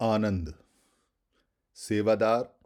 आनंद। 0.00 0.64
सेवादार, 1.74 2.58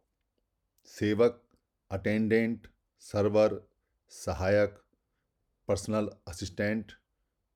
सेवक, 0.86 1.48
attendant, 1.90 2.68
server, 3.00 3.68
सहायक, 4.08 4.82
पर्सनल 5.68 6.10
असिस्टेंट, 6.28 6.92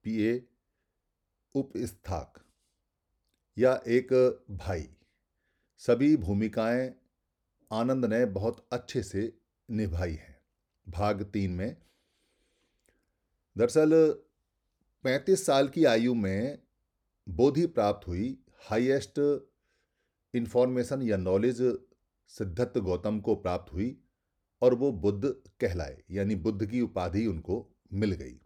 पीए, 0.03 0.49
उपस्थाक। 1.55 2.45
या 3.59 3.81
एक 3.89 4.13
भाई। 4.51 4.97
सभी 5.79 6.17
भूमिकाएँ 6.17 6.95
आनंद 7.73 8.05
ने 8.05 8.25
बहुत 8.25 8.69
अच्छे 8.73 9.03
से 9.03 9.39
निभाई 9.71 10.15
हैं। 10.15 10.41
भाग 10.89 11.23
तीन 11.23 11.51
में, 11.51 11.77
दरअसल, 13.59 14.13
पैंतीस 15.03 15.47
साल 15.47 15.69
की 15.69 15.85
आयु 15.85 16.15
में 16.15 16.63
बोधि 17.29 17.67
प्राप्त 17.67 18.09
हुई 18.09 18.45
हाईएस्ट 18.59 19.49
इंफॉर्मेशन 20.35 21.03
या 21.03 21.17
नॉलेज 21.17 21.61
सिद्धत्त 22.31 22.79
गौतम 22.79 23.21
को 23.21 23.35
प्राप्त 23.35 23.73
हुई 23.73 23.97
और 24.63 24.75
वो 24.75 24.91
बुद्ध 24.93 25.25
कहलाए, 25.61 26.03
यानी 26.11 26.35
बुद्ध 26.35 26.67
की 26.67 26.81
उपाधि 26.81 27.27
उनको 27.27 27.67
मिल 27.93 28.13
गई। 28.13 28.39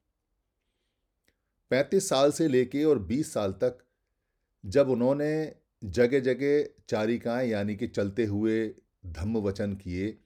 पैंतीस 1.71 2.09
साल 2.09 2.33
से 2.33 2.49
लेके 2.49 2.85
और 2.85 2.99
बीस 2.99 3.33
साल 3.33 3.53
तक 3.53 3.79
जब 4.65 4.91
उन्होंने 4.91 5.55
जगह 5.85 6.21
जगह 6.21 6.65
चारिकाएँ, 6.89 7.49
यानी 7.49 7.77
कि 7.77 7.87
चलते 7.87 8.25
हुए 8.25 8.75
धम्म 9.07 9.39
वचन 9.39 9.75
किए 9.75 10.17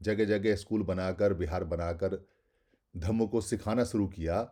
जगह 0.00 0.24
जगह 0.24 0.56
स्कूल 0.56 0.82
बनाकर 0.82 1.34
बिहार 1.34 1.64
बनाकर 1.64 2.24
धम्म 2.94 3.26
को 3.26 3.40
सिखाना 3.40 3.84
शुरू 3.84 4.06
किया, 4.08 4.48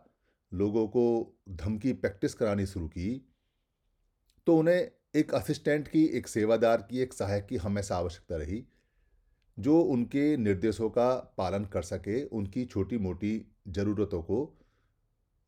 लोगों 0.51 0.87
को 0.87 1.35
धम 1.49 1.77
की 1.77 1.93
प्रैक्टिस 1.93 2.33
करानी 2.33 2.65
शुरू 2.65 2.87
की 2.87 3.21
तो 4.47 4.57
उन्हें 4.57 4.91
एक 5.15 5.33
असिस्टेंट 5.33 5.87
की 5.87 6.03
एक 6.07 6.27
सेवादार 6.27 6.81
की 6.81 6.99
एक 6.99 7.13
सहायक 7.13 7.45
की 7.45 7.57
हमेशा 7.57 7.97
आवश्यकता 7.97 8.35
रही 8.35 8.63
जो 9.57 9.79
उनके 9.81 10.35
निर्देशों 10.37 10.89
का 10.89 11.09
पालन 11.37 11.65
कर 11.65 11.81
सके 11.81 12.23
उनकी 12.23 12.65
छोटी 12.65 12.97
मोटी 12.97 13.45
ज़रूरतों 13.67 14.21
को 14.23 14.39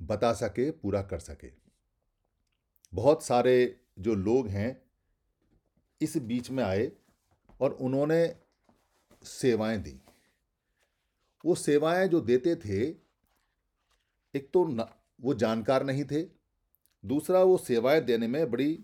बता 0.02 0.34
सके 0.34 0.70
पूरा 0.72 1.02
कर 1.02 1.20
सके। 1.20 1.52
बहुत 2.94 3.24
सारे 3.24 3.80
जो 4.00 4.16
लोग 4.16 4.48
हैं 4.48 4.82
इस 6.02 6.18
बीच 6.18 6.52
में 6.52 6.64
आए 6.64 6.92
और 7.60 7.72
उन्होंने 7.72 8.36
सेवाएँ 9.24 9.78
दी। 9.78 10.00
वो 11.46 11.56
सेवाएँ 11.56 12.08
जो 12.08 12.22
देते 12.22 12.56
थे 12.56 12.84
एक 14.34 14.50
तो 14.54 14.66
न, 14.66 14.86
वो 15.22 15.34
जानकार 15.34 15.84
नहीं 15.84 16.06
थे 16.06 16.22
दूसरा 17.04 17.44
वो 17.44 17.58
सेवाएँ 17.58 18.02
देने 18.02 18.28
में 18.28 18.50
बड़ी 18.52 18.80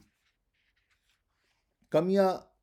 कमियाँ 1.94 2.56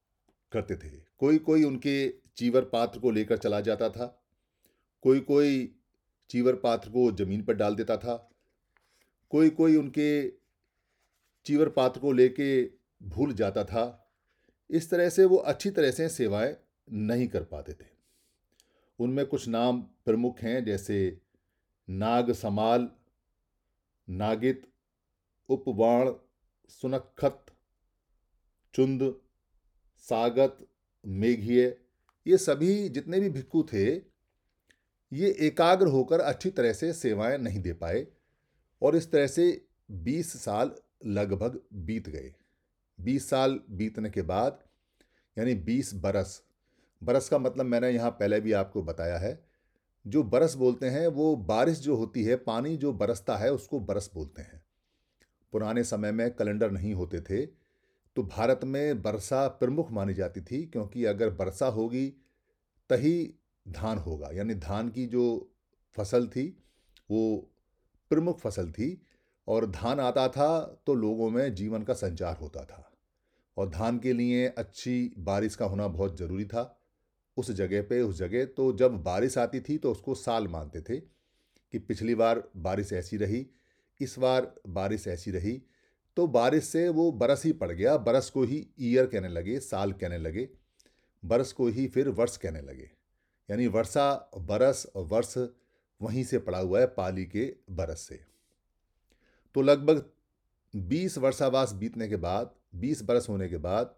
करते 0.53 0.77
थे। 0.77 0.91
कोई 1.19 1.39
कोई 1.39 1.65
उनके 1.65 2.09
चीवर 2.37 2.65
पात्र 2.65 3.01
को 3.01 3.11
लेकर 3.11 3.39
चला 3.39 3.61
जाता 3.61 3.89
था। 3.91 4.25
कोई 5.03 5.21
कोई 5.21 5.77
चीवर 6.31 6.55
पात्र 6.55 6.91
को 6.91 7.13
ज़मीन 7.13 7.43
पर 7.43 7.55
डाल 7.55 7.75
देता 7.75 7.97
था। 7.97 8.31
कोई 9.31 9.51
कोई 9.51 9.77
उनके 9.77 10.29
चीवर 11.45 11.69
पात्र 11.69 12.01
को 12.01 12.13
लेके 12.13 12.71
भूल 13.03 13.33
जाता 13.33 13.65
था। 13.65 14.13
इस 14.71 14.91
तरह 14.91 15.09
से 15.09 15.25
वो 15.25 15.37
अच्छी 15.37 15.71
तरह 15.71 15.91
से 15.91 16.09
सेवाएँ 16.09 16.57
नहीं 16.93 17.29
कर 17.29 17.45
पाते 17.45 17.73
थे। 17.73 17.89
उनमें 18.99 19.27
कुछ 19.27 19.49
नाम 19.49 19.83
प्रमुख 19.83 20.39
हैं, 20.39 20.65
जैसे 20.65 21.21
नाग 21.91 22.33
समाल, 22.33 22.91
नागित, 24.11 24.73
उपवाण, 25.49 26.13
सुनखत 26.69 27.47
चुंद, 28.75 29.15
सागत 29.99 30.59
मेघिय 31.07 31.77
ये 32.27 32.39
सभी 32.39 32.89
जितने 32.89 33.21
भी 33.21 33.29
भिक्खु 33.31 33.63
थे, 33.63 33.87
ये 35.13 35.31
एकाग्र 35.41 35.87
होकर 35.87 36.21
अच्छी 36.21 36.51
तरह 36.51 36.73
से 36.73 36.93
सेवाएँ 36.93 37.39
नहीं 37.39 37.63
दे 37.63 37.73
पाए 37.73 38.07
और 38.83 38.97
इस 38.97 39.11
तरह 39.13 39.27
से 39.27 39.67
20 39.91 40.37
साल 40.37 40.75
लगभग 41.07 41.61
बीत 41.73 42.09
गए। 42.09 42.35
20 43.01 43.31
साल 43.31 43.61
बीतने 43.71 44.11
के 44.11 44.23
बाद, 44.23 44.65
यानी 45.39 45.55
20 45.55 45.95
बरस 45.95 46.43
बरस 47.03 47.29
का 47.29 47.39
मतलब 47.39 47.67
मैंने 47.67 47.91
यहाँ 47.91 48.11
पहले 48.11 48.41
भी 48.41 48.53
आपको 48.53 48.83
बताया 48.83 49.19
है, 49.19 49.45
जो 50.07 50.23
बरस 50.23 50.55
बोलते 50.55 50.87
हैं, 50.87 51.07
वो 51.07 51.37
बारिश 51.37 51.79
जो 51.79 51.97
होती 51.97 52.25
है, 52.25 52.37
पानी 52.37 52.77
जो 52.77 52.93
बरसता 52.93 53.37
है, 53.37 53.53
उसको 53.53 53.81
बरस 53.81 54.11
बोलते 54.15 54.43
हैं। 54.43 54.63
पुराने 55.53 55.85
समय 55.85 56.13
में 56.13 56.31
कैलेंडर 56.31 56.71
नहीं 56.71 56.95
होते 56.95 57.21
थे 57.21 57.60
तो 58.17 58.23
भारत 58.23 58.61
में 58.65 58.93
वर्षा 58.93 59.47
प्रमुख 59.49 59.91
मानी 59.93 60.15
जाती 60.15 60.41
थी, 60.41 60.67
क्योंकि 60.67 61.05
अगर 61.05 61.29
वर्षा 61.29 61.67
होगी 61.67 62.07
तही 62.91 63.35
धान 63.69 63.99
होगा। 63.99 64.31
यानी 64.33 64.55
धान 64.55 64.89
की 64.89 65.07
जो 65.07 65.53
फ़सल 65.97 66.27
थी, 66.29 66.47
वो 67.11 67.51
प्रमुख 68.11 68.39
फ़सल 68.39 68.71
थी, 68.71 69.07
और 69.49 69.67
धान 69.71 70.01
आता 70.01 70.29
था 70.29 70.81
तो 70.87 70.95
लोगों 70.95 71.31
में 71.31 71.55
जीवन 71.55 71.83
का 71.83 71.95
संचार 71.95 72.37
होता 72.37 72.65
था। 72.65 72.87
और 73.57 73.69
धान 73.71 73.99
के 73.99 74.13
लिए 74.13 74.47
अच्छी 74.49 75.15
बारिश 75.19 75.55
का 75.55 75.67
होना 75.67 75.89
बहुत 75.89 76.19
ज़रूरी 76.19 76.45
था। 76.45 76.77
उस 77.37 77.51
जगह 77.51 77.83
पे, 77.83 78.01
उस 78.03 78.19
जगह 78.19 78.45
तो 78.45 78.73
जब 78.73 79.03
बारिश 79.03 79.39
आती 79.39 79.61
थी 79.61 79.79
तो 79.79 79.93
उसको 79.93 80.15
साल 80.15 80.49
मानते 80.49 80.81
थे 80.81 81.01
कि 81.01 81.79
पिछली 81.79 82.15
बार 82.15 82.43
बारिश 82.57 82.93
ऐसी 82.93 83.17
रही, 83.17 83.47
इस 84.01 84.19
बार 84.19 84.55
बारिश 84.69 85.07
ऐसी 85.09 85.31
रही 85.31 85.63
तो 86.21 86.27
बारिश 86.27 86.65
से 86.65 86.89
वो 86.89 87.13
बरस 87.13 87.45
ही 87.45 87.53
पड़ 87.53 87.73
गया, 87.73 87.97
बरस 87.97 88.31
को 88.31 88.43
ही 88.43 88.67
ईयर 88.81 89.07
कहने 89.07 89.29
लगे, 89.29 89.61
साल 89.61 89.93
कहने 89.93 90.19
लगे, 90.19 90.49
बरस 91.25 91.53
को 91.53 91.67
ही 91.67 91.87
फिर 91.89 92.09
वर्ष 92.09 92.37
कहने 92.37 92.61
लगे। 92.61 92.91
यानी 93.51 93.67
वर्षा, 93.67 94.31
बरस, 94.39 94.87
वर्ष 94.97 95.39
वहीं 96.03 96.25
से 96.25 96.39
पड़ा 96.39 96.59
हुआ 96.59 96.81
है 96.81 96.87
पाली 96.87 97.25
के 97.25 97.57
बरस 97.71 98.01
से। 98.01 98.21
तो 99.55 99.63
लगभग 99.63 100.11
बीस 100.77 101.19
वर्षावास 101.19 101.73
बीतने 101.73 102.09
के 102.09 102.17
बाद, 102.17 102.55
बीस 102.75 103.03
बरस 103.03 103.29
होने 103.29 103.49
के 103.49 103.57
बाद, 103.57 103.95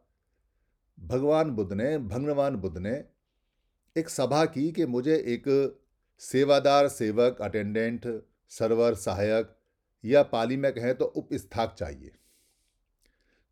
भगवान 1.00 1.50
बुद्ध 1.50 1.72
ने, 1.72 1.99
भगवान 1.99 2.56
बुद्ध 2.56 2.78
ने 2.78 3.05
एक 3.97 4.09
सभा 4.09 4.44
की 4.44 4.72
कि 4.72 4.87
मुझे 4.87 5.16
एक 5.16 5.78
सेवादार 6.19 6.88
सेवक 6.88 7.43
अटेंडेंट 7.43 8.25
सर्वर 8.49 8.94
सहायक 8.94 9.56
या 10.05 10.23
पाली 10.23 10.57
में 10.57 10.73
कहें 10.73 10.95
तो 10.95 11.05
उपस्थाक 11.05 11.75
चाहिए। 11.79 12.13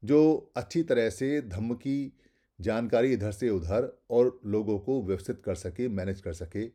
जो 0.05 0.53
अच्छी 0.56 0.83
तरह 0.83 1.11
से 1.11 1.41
धम्म 1.41 1.75
की 1.75 2.12
जानकारी 2.61 3.12
इधर 3.12 3.33
से 3.33 3.50
उधर 3.50 4.03
और 4.11 4.41
लोगों 4.47 4.78
को 4.78 5.03
व्यवस्थित 5.03 5.43
कर 5.44 5.55
सके, 5.55 5.89
मैनेज 5.89 6.21
कर 6.21 6.33
सके, 6.33 6.69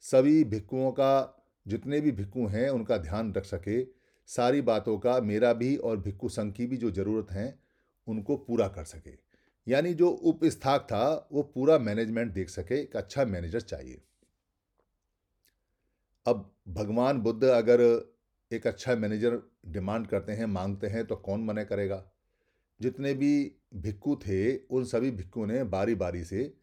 सभी 0.00 0.44
भिक्कुओं 0.44 0.92
का, 0.92 1.44
जितने 1.68 2.00
भी 2.00 2.12
भिक्कु 2.12 2.46
हैं, 2.46 2.70
उनका 2.70 2.96
ध्यान 2.96 3.34
रख 3.34 3.44
सके, 3.44 3.84
सारी 4.26 4.60
बातों 4.60 4.98
का 4.98 5.20
मेरा 5.20 5.52
भी 5.52 5.76
और 5.76 5.96
भिक्कु 5.96 6.28
संघ 6.28 6.52
की 6.54 6.66
भी 6.66 6.76
जो 6.76 6.90
ज़रूरत 6.90 7.26
हैं, 7.30 7.60
उनको 8.06 8.36
पूरा 8.36 8.68
कर 8.68 8.84
सके। 8.84 9.10
यानी 9.68 9.94
जो 9.94 10.08
उपस्थाक 10.08 10.80
था, 10.82 11.28
वो 11.32 11.42
पूरा 11.42 11.78
मैनेजमेंट 11.78 12.32
देख 12.32 12.48
सके, 12.48 12.74
एक 12.74 12.96
अच्छा 12.96 13.24
मैनेजर 13.24 13.60
चाहिए। 13.60 14.02
अब 16.26 16.54
भगवान 16.68 17.18
बुद्ध 17.18 17.44
अगर 17.44 18.12
एक 18.52 18.66
अच्छा 18.66 18.94
मैनेजर 18.96 19.40
डिमांड 19.66 20.06
करते 20.06 20.32
हैं, 20.32 20.46
मांगते 20.46 20.86
हैं 20.86 21.06
तो 21.06 21.16
कौन 21.16 21.44
मना 21.44 21.64
करेगा? 21.64 22.10
जितने 22.80 23.14
भी 23.14 23.56
भिक्कू 23.74 24.16
थे, 24.16 24.56
उन 24.56 24.84
सभी 24.84 25.10
भिक्कू 25.10 25.46
ने 25.46 25.64
बारी 25.64 25.94
बारी 25.94 26.24
से 26.24 26.54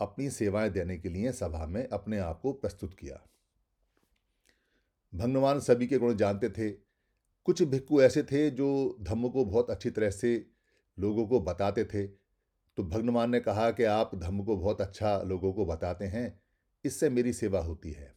अपनी 0.00 0.30
सेवाएँ 0.30 0.70
देने 0.70 0.98
के 0.98 1.08
लिए 1.08 1.32
सभा 1.32 1.66
में 1.66 1.88
अपने 1.88 2.18
आप 2.18 2.40
को 2.40 2.52
प्रस्तुत 2.52 2.94
किया। 2.94 3.20
भगवान 5.14 5.60
सभी 5.60 5.86
के 5.86 5.98
गुण 5.98 6.16
जानते 6.16 6.48
थे। 6.48 6.70
कुछ 7.44 7.62
भिक्कू 7.62 8.02
ऐसे 8.02 8.22
थे 8.22 8.50
जो 8.50 8.96
धम्म 9.00 9.28
को 9.28 9.44
बहुत 9.44 9.70
अच्छी 9.70 9.90
तरह 9.90 10.10
से 10.10 10.46
लोगों 10.98 11.26
को 11.26 11.40
बताते 11.40 11.84
थे। 11.84 12.06
तो 12.76 12.82
भगवान 12.82 13.30
ने 13.30 13.40
कहा 13.40 13.70
कि 13.70 13.84
आप 13.84 14.14
धम्म 14.14 14.44
को 14.44 14.56
बहुत 14.56 14.80
अच्छा 14.80 15.22
लोगों 15.22 15.52
को 15.52 15.66
बताते 15.66 16.04
हैं, 16.04 16.40
इससे 16.84 17.10
मेरी 17.10 17.32
सेवा 17.32 17.60
होती 17.60 17.92
है। 17.92 18.14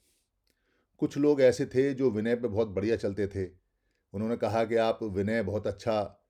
कुछ 0.97 1.17
लोग 1.17 1.41
ऐसे 1.41 1.65
थे 1.65 1.93
जो 1.93 2.11
विनय 2.11 2.35
पे 2.35 2.47
बहुत 2.47 2.67
बढ़िया 2.67 2.95
चलते 2.95 3.27
थे। 3.27 3.45
उन्होंने 4.13 4.37
कहा 4.37 4.65
कि 4.65 4.75
आप 4.75 4.99
विनय 5.03 5.43
बहुत 5.43 5.67
अच्छा 5.67 6.23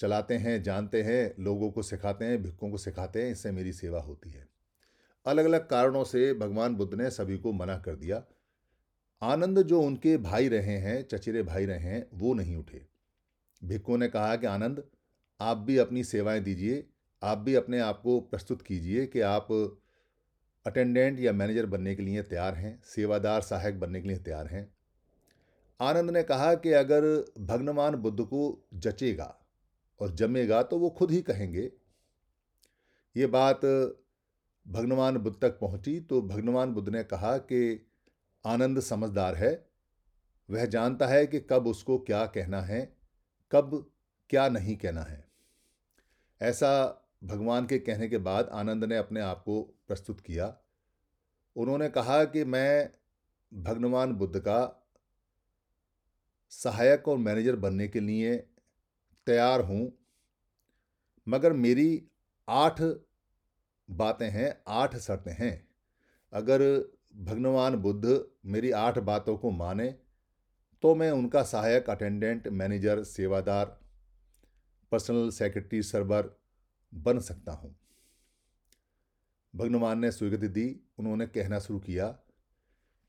चलाते 0.00 0.34
हैं, 0.34 0.62
जानते 0.62 1.02
हैं, 1.02 1.34
लोगों 1.38 1.70
को 1.70 1.82
सिखाते 1.82 2.24
हैं 2.24 2.42
भिक्कों 2.42 2.70
को 2.70 2.78
सिखाते 2.78 3.22
हैं, 3.22 3.32
इससे 3.32 3.50
मेरी 3.50 3.72
सेवा 3.72 4.00
होती 4.00 4.30
है। 4.30 4.48
अलग 5.26 5.44
अलग 5.44 5.68
कारणों 5.68 6.04
से 6.04 6.34
भगवान 6.34 6.74
बुद्ध 6.74 6.94
ने 6.94 7.10
सभी 7.10 7.38
को 7.38 7.52
मना 7.52 7.78
कर 7.78 7.96
दिया। 7.96 8.24
आनंद 9.22 9.62
जो 9.62 9.80
उनके 9.80 10.16
भाई 10.16 10.48
रहे 10.48 10.76
हैं, 10.78 11.08
चचेरे 11.08 11.42
भाई 11.42 11.66
रहे 11.66 11.78
हैं, 11.78 12.06
वो 12.14 12.34
नहीं 12.34 12.56
उठे। 12.56 12.86
भिक्कों 13.64 13.98
ने 13.98 14.08
कहा 14.08 14.36
कि 14.36 14.46
आनंद, 14.46 14.84
आप 15.40 15.56
भी 15.56 15.78
अपनी 15.78 16.04
सेवाएँ 16.04 16.40
दीजिए, 16.40 16.86
आप 17.22 17.38
भी 17.38 17.54
अपने 17.54 17.78
आप 17.78 18.00
को 18.00 18.20
प्रस्तुत 18.20 18.62
कीजिए 18.62 19.06
कि 19.06 19.20
आप 19.20 19.48
अटेंडेंट 20.68 21.20
या 21.20 21.32
मैनेजर 21.32 21.66
बनने 21.66 21.94
के 21.94 22.02
लिए 22.02 22.22
तैयार 22.24 22.54
हैं, 22.54 22.80
सेवादार 22.84 23.42
सहायक 23.42 23.80
बनने 23.80 24.00
के 24.00 24.08
लिए 24.08 24.18
तैयार 24.18 24.46
हैं। 24.46 24.68
आनंद 25.80 26.10
ने 26.10 26.22
कहा 26.22 26.54
कि 26.54 26.72
अगर 26.74 27.02
भगवान 27.40 27.94
बुद्ध 27.96 28.20
को 28.20 28.40
जचेगा 28.76 29.34
और 30.00 30.14
जमेगा 30.14 30.62
तो 30.62 30.78
वो 30.78 30.90
खुद 30.90 31.10
ही 31.10 31.20
कहेंगे। 31.22 31.70
ये 33.16 33.26
बात 33.26 33.60
भगवान 34.66 35.16
बुद्ध 35.16 35.36
तक 35.42 35.58
पहुँची 35.60 35.98
तो 36.00 36.20
भगवान 36.22 36.72
बुद्ध 36.74 36.88
ने 36.88 37.02
कहा 37.04 37.36
कि 37.38 37.60
आनंद 38.44 38.80
समझदार 38.80 39.34
है। 39.34 39.52
वह 40.48 40.64
जानता 40.66 41.06
है 41.06 41.26
कि 41.26 41.40
कब 41.42 41.66
उसको 41.66 41.98
क्या 41.98 42.24
कहना 42.26 42.60
है, 42.62 42.80
कब 43.52 43.90
क्या 44.30 44.48
नहीं 44.48 44.76
कहना 44.76 45.02
है। 45.02 45.24
ऐसा 46.40 46.70
भगवान 47.22 47.66
के 47.66 47.78
कहने 47.78 48.08
के 48.08 48.18
बाद 48.18 48.48
आनंद 48.52 48.84
ने 48.84 48.96
अपने 48.96 49.20
आप 49.20 49.42
को 49.44 49.60
प्रस्तुत 49.88 50.20
किया। 50.20 50.56
उन्होंने 51.56 51.88
कहा 51.88 52.22
कि 52.24 52.44
मैं 52.44 52.90
भगवान 53.52 54.12
बुद्ध 54.12 54.38
का 54.38 54.60
सहायक 56.52 57.08
और 57.08 57.16
मैनेजर 57.18 57.56
बनने 57.56 57.88
के 57.88 58.00
लिए 58.00 58.36
तैयार 59.26 59.60
हूँ, 59.60 59.92
मगर 61.26 61.52
मेरी 61.52 62.02
आठ 62.48 62.80
बातें 63.88 64.28
हैं, 64.28 64.54
आठ 64.68 64.96
शर्तें 64.96 65.34
हैं। 65.38 65.68
अगर 66.32 66.62
भगवान 67.16 67.76
बुद्ध 67.76 68.24
मेरी 68.46 68.70
आठ 68.70 68.98
बातों 69.00 69.36
को 69.36 69.50
माने 69.50 69.90
तो 70.84 70.94
मैं 70.94 71.10
उनका 71.10 71.42
सहायक, 71.42 71.90
अटेंडेंट, 71.90 72.48
मैनेजर, 72.48 73.02
सेवादार, 73.04 73.78
पर्सनल 74.92 75.30
सेक्रेटरी, 75.30 75.82
सर्वर 75.82 76.37
बन 76.92 77.18
सकता 77.18 77.52
हूँ। 77.52 77.74
भगवान 79.54 79.98
ने 79.98 80.10
स्वीकृति 80.10 80.48
दी, 80.48 80.80
उन्होंने 80.98 81.26
कहना 81.26 81.58
शुरू 81.58 81.78
किया 81.78 82.18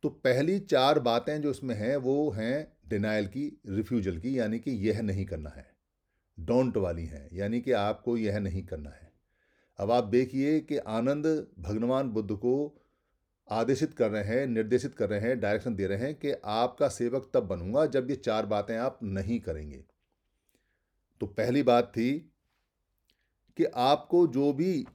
तो 0.04 0.10
पहली 0.10 0.60
चार 0.60 1.00
बातें 1.00 1.42
जो 1.42 1.50
उसमें 1.52 1.76
हैं, 1.76 1.96
वो 1.98 2.32
हैं 2.32 2.78
डिनाइल 2.88 3.28
की 3.28 3.62
रिफ्यूजल 3.68 4.18
की, 4.18 4.40
यानी 4.40 4.60
कि 4.60 4.72
यह 4.72 5.02
नहीं 5.02 5.26
करना 5.26 5.50
है। 5.50 5.66
डोंट 6.40 6.78
वाली 6.78 7.06
हैं, 7.06 7.30
यानी 7.34 7.62
कि 7.62 7.72
आपको 7.72 8.18
यह 8.18 8.40
नहीं 8.40 8.64
करना 8.64 8.90
है। 8.90 9.12
अब 9.80 9.92
आप 9.92 10.04
देखिए 10.04 10.60
कि 10.60 10.78
आनंद 10.78 11.26
भगवान 11.60 12.10
बुद्ध 12.10 12.32
को 12.32 12.82
आदेशित 13.52 13.94
कर 13.94 14.12
रहे 14.12 14.24
हैं, 14.24 14.48
निर्देशित 14.48 14.96
कर 14.96 15.10
रहे 15.10 15.20
हैं 15.20 15.40
डायरेक्शन 15.40 15.76
दे 15.76 15.88
रहे 15.88 15.98
हैं 15.98 16.16
कि 16.16 16.34
आपका 16.46 16.88
सेवक 16.88 17.30
तब 17.34 17.44
बनूँगा 17.44 17.86
जब 17.86 18.10
ये 18.10 18.16
चार 18.16 18.46
बातें 18.46 18.78
आप 18.78 19.00
नहीं 19.04 19.40
करेंगे। 19.40 19.84
तो 21.22 21.26
पहली 21.26 21.64
बात 21.64 21.88
थी 21.88 22.32
कि 23.58 23.66
आपको 23.66 24.28
जो 24.28 24.54
भी 24.54 24.86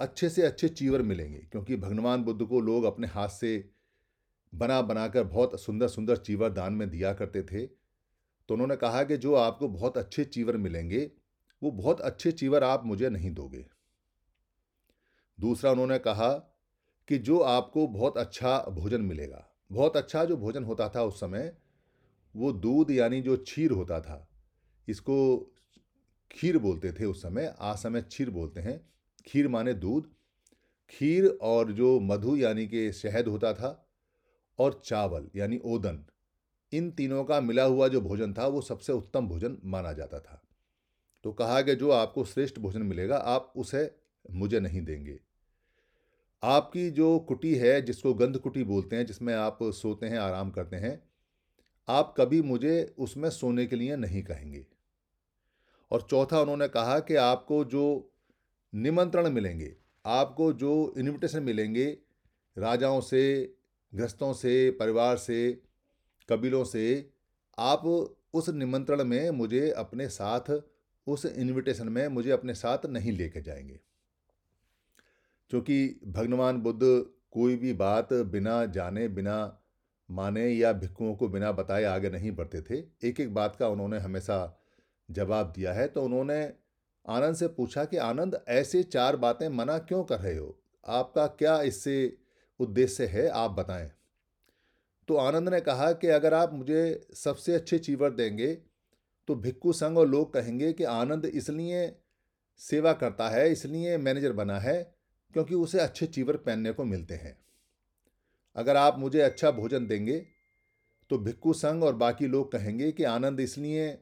अच्छे 0.00 0.28
से 0.28 0.42
अच्छे 0.42 0.68
चीवर 0.68 1.02
मिलेंगे, 1.02 1.38
क्योंकि 1.38 1.76
भगवान 1.76 2.24
बुद्ध 2.24 2.46
को 2.46 2.60
लोग 2.60 2.84
अपने 2.84 3.06
हाथ 3.06 3.28
से 3.28 3.70
बना, 4.54 4.82
बनाकर 4.82 5.24
बहुत 5.24 5.60
सुंदर 5.60 5.88
सुंदर 5.88 6.16
चीवर 6.16 6.50
दान 6.50 6.72
में 6.72 6.90
दिया 6.90 7.12
करते 7.12 7.42
थे। 7.42 7.66
तो 8.48 8.54
उन्होंने 8.54 8.76
कहा 8.76 9.02
कि 9.02 9.16
जो 9.16 9.34
आपको 9.34 9.68
बहुत 9.68 9.98
अच्छे 9.98 10.24
चीवर 10.24 10.56
मिलेंगे, 10.56 11.10
वो 11.62 11.70
बहुत 11.70 12.00
अच्छे 12.00 12.32
चीवर 12.32 12.64
आप 12.64 12.84
मुझे 12.84 13.10
नहीं 13.10 13.30
दोगे। 13.34 13.66
दूसरा 15.40 15.70
उन्होंने 15.70 15.98
कहा 15.98 16.32
कि 17.08 17.18
जो 17.18 17.38
आपको 17.38 17.86
बहुत 17.88 18.18
अच्छा 18.18 18.66
भोजन 18.70 19.00
मिलेगा, 19.00 19.50
बहुत 19.72 19.96
अच्छा 19.96 20.24
जो 20.24 20.36
भोजन 20.36 20.64
होता 20.64 20.88
था 20.88 21.02
उस 21.02 21.20
समय, 21.20 21.56
वो 22.36 22.52
दूध 22.52 22.90
यानी 22.90 23.20
जो 23.20 23.36
क्षीर 23.36 23.70
होता 23.70 24.00
था, 24.00 24.28
इसको 24.88 25.52
खीर 26.30 26.58
बोलते 26.58 26.92
थे 26.92 27.04
उस 27.04 27.22
समय 27.22 27.54
आज 27.60 27.78
समय 27.78 28.02
क्षीर 28.02 28.30
बोलते 28.30 28.60
हैं। 28.60 28.90
खीर 29.26 29.48
माने 29.48 29.74
दूध। 29.74 30.10
खीर 30.90 31.26
और 31.42 31.72
जो 31.72 32.00
मधु 32.00 32.36
यानी 32.36 32.66
कि 32.66 32.92
शहद 32.92 33.28
होता 33.28 33.52
था 33.54 33.88
और 34.58 34.82
चावल 34.84 35.28
यानी 35.36 35.60
ओदन, 35.64 36.04
इन 36.72 36.90
तीनों 36.90 37.24
का 37.24 37.40
मिला 37.40 37.64
हुआ 37.64 37.88
जो 37.88 38.00
भोजन 38.00 38.32
था, 38.32 38.46
वो 38.46 38.60
सबसे 38.60 38.92
उत्तम 38.92 39.28
भोजन 39.28 39.58
माना 39.64 39.92
जाता 39.92 40.20
था। 40.20 40.42
तो 41.24 41.32
कहा 41.32 41.62
कि 41.62 41.74
जो 41.74 41.90
आपको 41.90 42.24
श्रेष्ठ 42.24 42.58
भोजन 42.58 42.82
मिलेगा, 42.82 43.16
आप 43.16 43.52
उसे 43.56 43.90
मुझे 44.30 44.60
नहीं 44.60 44.82
देंगे। 44.82 45.20
आपकी 46.42 46.90
जो 46.90 47.18
कुटी 47.18 47.54
है, 47.54 47.82
जिसको 47.82 48.14
गंध 48.14 48.38
कुटी 48.38 48.64
बोलते 48.64 48.96
हैं, 48.96 49.06
जिसमें 49.06 49.34
आप 49.34 49.58
सोते 49.62 50.06
हैं, 50.06 50.18
आराम 50.18 50.50
करते 50.50 50.76
हैं, 50.76 51.02
आप 51.88 52.14
कभी 52.16 52.42
मुझे 52.42 52.94
उसमें 52.98 53.30
सोने 53.30 53.66
के 53.66 53.76
लिए 53.76 53.96
नहीं 53.96 54.22
कहेंगे। 54.22 54.66
और 55.90 56.02
चौथा 56.02 56.40
उन्होंने 56.40 56.68
कहा 56.68 57.00
कि 57.00 57.14
आपको 57.14 57.64
जो 57.64 58.12
निमंत्रण 58.74 59.30
मिलेंगे, 59.30 59.76
आपको 60.06 60.52
जो 60.52 60.94
इनविटेशन 60.98 61.42
मिलेंगे, 61.42 61.98
राजाओं 62.58 63.00
से 63.00 63.54
ग्रस्तों 63.94 64.32
से, 64.32 64.70
परिवार 64.70 65.16
से, 65.16 65.62
कबीलों 66.28 66.64
से, 66.64 67.10
आप 67.58 67.84
उस 68.34 68.48
निमंत्रण 68.48 69.04
में 69.04 69.30
मुझे 69.30 69.70
अपने 69.70 70.08
साथ, 70.08 70.60
उस 71.06 71.26
इनविटेशन 71.26 71.88
में 71.88 72.08
मुझे 72.08 72.30
अपने 72.30 72.54
साथ 72.54 72.86
नहीं 72.86 73.12
लेके 73.12 73.40
जाएँगे। 73.40 73.80
क्योंकि 75.50 76.00
भगवान 76.06 76.58
बुद्ध 76.58 77.06
कोई 77.30 77.56
भी 77.56 77.72
बात 77.72 78.12
बिना 78.12 78.66
जाने, 78.66 79.08
बिना 79.08 79.60
माने 80.10 80.48
या 80.48 80.72
भिक्खुओं 80.72 81.14
को 81.14 81.28
बिना 81.28 81.52
बताए 81.52 81.84
आगे 81.84 82.10
नहीं 82.10 82.32
बढ़ते 82.32 82.62
थे। 82.62 83.08
एक 83.08 83.20
एक 83.20 83.34
बात 83.34 83.56
का 83.56 83.68
उन्होंने 83.68 83.98
हमेशा 83.98 84.59
जवाब 85.10 85.52
दिया 85.56 85.72
है 85.72 85.86
तो 85.88 86.02
उन्होंने 86.02 86.42
आनंद 87.06 87.34
से 87.36 87.48
पूछा 87.48 87.84
कि, 87.84 87.96
आनंद, 87.96 88.44
ऐसे 88.48 88.82
चार 88.82 89.16
बातें 89.16 89.48
मना 89.48 89.78
क्यों 89.78 90.02
कर 90.04 90.20
रहे 90.20 90.36
हो? 90.36 90.56
आपका 90.86 91.26
क्या 91.26 91.60
इससे 91.62 92.16
उद्देश्य 92.60 93.06
है, 93.06 93.28
आप 93.28 93.50
बताएँ? 93.50 93.90
तो 95.08 95.16
आनंद 95.16 95.48
ने 95.48 95.60
कहा 95.60 95.92
कि, 95.92 96.06
अगर 96.06 96.34
आप 96.34 96.52
मुझे 96.54 97.08
सबसे 97.14 97.54
अच्छे 97.54 97.78
चीवर 97.78 98.10
देंगे 98.10 98.54
तो 99.28 99.34
भिक्खु 99.34 99.72
संघ 99.72 99.98
और 99.98 100.08
लोग 100.08 100.32
कहेंगे 100.34 100.72
कि, 100.72 100.84
आनंद 100.84 101.26
इसलिए 101.26 101.92
सेवा 102.60 102.92
करता 102.92 103.28
है, 103.28 103.50
इसलिए 103.52 103.96
मैनेजर 103.98 104.32
बना 104.32 104.58
है, 104.58 104.82
क्योंकि 105.34 105.54
उसे 105.54 105.80
अच्छे 105.80 106.06
चीवर 106.06 106.36
पहनने 106.36 106.72
को 106.72 106.84
मिलते 106.84 107.14
हैं। 107.14 107.36
अगर 108.56 108.76
आप 108.76 108.98
मुझे 108.98 109.20
अच्छा 109.20 109.50
भोजन 109.50 109.86
देंगे 109.86 110.18
तो 111.10 111.18
भिक्खु 111.18 111.52
संघ 111.52 111.82
और 111.84 111.94
बाकी 111.94 112.26
लोग 112.26 112.52
कहेंगे 112.52 112.92
कि, 112.92 113.04
आनंद 113.04 113.40
इसलिए 113.40 113.98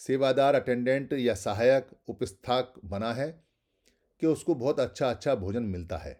सेवादार 0.00 0.54
अटेंडेंट 0.54 1.12
या 1.12 1.34
सहायक 1.34 1.88
उपस्थाक 2.08 2.72
बना 2.84 3.12
है 3.12 3.28
कि 4.22 4.26
उसको 4.26 4.54
बहुत 4.54 4.80
अच्छा 4.80 5.10
अच्छा 5.10 5.34
भोजन 5.34 5.62
मिलता 5.62 5.96
है। 5.96 6.18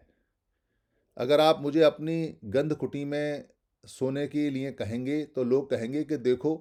अगर 1.17 1.39
आप 1.39 1.61
मुझे 1.61 1.81
अपनी 1.81 2.37
गंध 2.45 2.73
कुटी 2.75 3.03
में 3.05 3.45
सोने 3.83 4.27
के 4.27 4.49
लिए 4.49 4.71
कहेंगे 4.71 5.23
तो 5.25 5.43
लोग 5.43 5.69
कहेंगे 5.69 6.03
कि 6.03 6.17
देखो, 6.17 6.53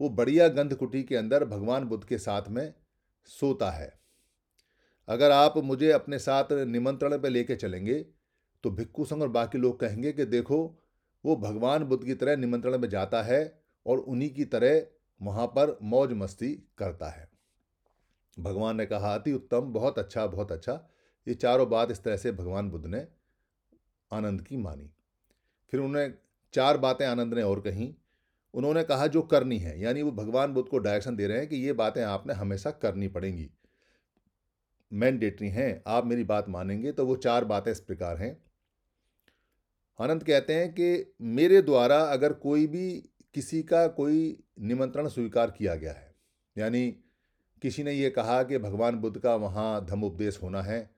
वो 0.00 0.08
बढ़िया 0.08 0.48
गंध 0.48 0.74
कुटी 0.74 1.02
के 1.02 1.16
अंदर 1.16 1.44
भगवान 1.44 1.84
बुद्ध 1.84 2.04
के 2.04 2.18
साथ 2.18 2.48
में 2.48 2.72
सोता 3.28 3.70
है। 3.70 3.92
अगर 5.08 5.30
आप 5.30 5.56
मुझे 5.58 5.90
अपने 5.92 6.18
साथ 6.18 6.52
निमंत्रण 6.52 7.18
पर 7.18 7.30
लेके 7.30 7.56
चलेंगे 7.56 7.98
तो 8.64 8.70
भिक्खू 8.70 9.04
संघ 9.04 9.22
और 9.22 9.28
बाकी 9.28 9.58
लोग 9.58 9.78
कहेंगे 9.80 10.12
कि 10.12 10.24
देखो, 10.24 10.58
वो 11.24 11.36
भगवान 11.36 11.84
बुद्ध 11.84 12.04
की 12.04 12.14
तरह 12.14 12.36
निमंत्रण 12.36 12.78
में 12.78 12.88
जाता 12.88 13.22
है 13.22 13.42
और 13.86 13.98
उन्हीं 13.98 14.30
की 14.30 14.44
तरह 14.44 14.80
वहाँ 15.22 15.46
पर 15.46 15.78
मौज 15.82 16.12
मस्ती 16.12 16.68
करता 16.78 17.08
है। 17.08 17.28
भगवान 18.38 18.76
ने 18.76 18.86
कहा, 18.86 19.14
अति 19.14 19.32
उत्तम, 19.32 19.60
बहुत 19.60 19.98
अच्छा 19.98 20.26
बहुत 20.26 20.52
अच्छा। 20.52 20.88
ये 21.28 21.34
चारों 21.34 21.70
बात 21.70 21.90
इस 21.90 22.02
तरह 22.02 22.16
से 22.16 22.32
भगवान 22.32 22.70
बुद्ध 22.70 22.86
ने 22.86 23.06
आनंद 24.12 24.42
की 24.42 24.56
मानी। 24.56 24.90
फिर 25.70 25.80
उन्होंने 25.80 26.14
चार 26.52 26.78
बातें 26.78 27.06
आनंद 27.06 27.34
ने 27.34 27.42
और 27.42 27.60
कहीं। 27.60 27.94
उन्होंने 28.54 28.84
कहा, 28.84 29.06
जो 29.06 29.22
करनी 29.22 29.58
है। 29.58 29.80
यानी 29.80 30.02
वो 30.02 30.12
भगवान 30.12 30.54
बुद्ध 30.54 30.68
को 30.68 30.78
डायरेक्शन 30.78 31.16
दे 31.16 31.26
रहे 31.26 31.38
हैं 31.38 31.48
कि 31.48 31.56
ये 31.56 31.72
बातें 31.72 32.02
आपने 32.02 32.34
हमेशा 32.34 32.70
करनी 32.70 33.08
पड़ेंगी। 33.08 33.50
मैंडेटरी 34.92 35.48
हैं, 35.48 35.82
आप 35.86 36.06
मेरी 36.06 36.24
बात 36.24 36.48
मानेंगे 36.48 36.92
तो 36.92 37.06
वो 37.06 37.16
चार 37.16 37.44
बातें 37.44 37.72
इस 37.72 37.80
प्रकार 37.80 38.16
हैं। 38.16 38.44
आनंद 40.00 40.24
कहते 40.24 40.54
हैं 40.54 40.72
कि 40.72 41.14
मेरे 41.20 41.62
द्वारा 41.62 42.00
अगर 42.00 42.32
कोई 42.32 42.66
भी 42.66 43.09
किसी 43.34 43.62
का 43.62 43.86
कोई 43.86 44.44
निमंत्रण 44.60 45.08
स्वीकार 45.08 45.50
किया 45.50 45.74
गया 45.74 45.92
है। 45.92 46.14
यानी 46.58 46.90
किसी 47.62 47.82
ने 47.82 47.92
ये 47.92 48.10
कहा 48.10 48.42
कि 48.42 48.58
भगवान 48.58 48.96
बुद्ध 48.96 49.18
का 49.18 49.34
वहाँ 49.34 49.86
धम 49.86 50.04
उपदेश 50.04 50.42
होना 50.42 50.62
है, 50.62 50.90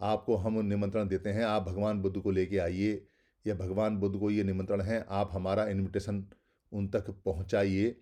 आपको 0.00 0.36
हम 0.36 0.60
निमंत्रण 0.66 1.08
देते 1.08 1.30
हैं, 1.30 1.44
आप 1.44 1.62
भगवान 1.62 2.02
बुद्ध 2.02 2.20
को 2.20 2.30
लेके 2.30 2.58
आइए, 2.58 3.06
या 3.46 3.54
भगवान 3.54 3.96
बुद्ध 3.96 4.18
को 4.18 4.30
ये 4.30 4.44
निमंत्रण 4.44 4.80
है, 4.80 5.06
आप 5.08 5.30
हमारा 5.32 5.66
इनविटेशन 5.66 6.26
उन 6.72 6.88
तक 6.88 7.10
पहुँचाइए। 7.10 8.00